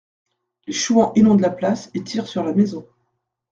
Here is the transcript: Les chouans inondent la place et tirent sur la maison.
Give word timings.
Les 0.65 0.73
chouans 0.73 1.13
inondent 1.13 1.41
la 1.41 1.51
place 1.51 1.91
et 1.93 2.01
tirent 2.03 2.25
sur 2.27 2.43
la 2.43 2.53
maison. 2.53 2.87